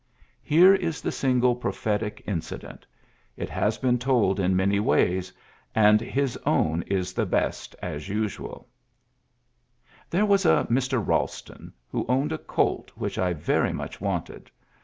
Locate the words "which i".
12.95-13.33